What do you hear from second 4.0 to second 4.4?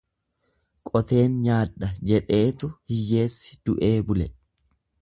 bule.